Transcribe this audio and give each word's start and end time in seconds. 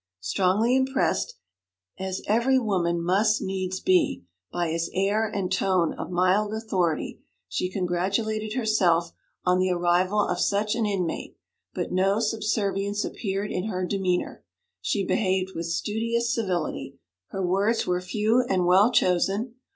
Strongly 0.21 0.75
impressed, 0.75 1.35
as 1.99 2.23
every 2.27 2.57
woman 2.57 3.03
must 3.03 3.39
needs 3.39 3.79
be, 3.79 4.23
by 4.51 4.69
his 4.71 4.89
air 4.95 5.27
and 5.27 5.51
tone 5.51 5.93
of 5.93 6.09
mild 6.09 6.55
authority, 6.55 7.21
she 7.47 7.69
congratulated 7.69 8.53
herself 8.55 9.11
on 9.45 9.59
the 9.59 9.69
arrival 9.69 10.19
of 10.19 10.39
such 10.39 10.73
an 10.73 10.87
inmate; 10.87 11.37
but 11.75 11.91
no 11.91 12.19
subservience 12.19 13.05
appeared 13.05 13.51
in 13.51 13.65
her 13.65 13.85
demeanour; 13.85 14.43
she 14.81 15.03
behaved 15.05 15.51
with 15.53 15.67
studious 15.67 16.33
civility, 16.33 16.97
nothing 17.31 17.45
more. 17.45 17.59
Her 17.59 17.65
words 17.67 17.85
were 17.85 18.01
few 18.01 18.43
and 18.49 18.65
well 18.65 18.91
chosen. 18.91 19.53